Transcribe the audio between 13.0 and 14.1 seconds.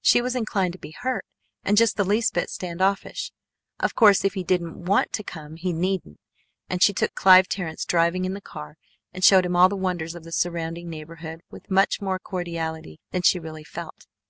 than she really felt.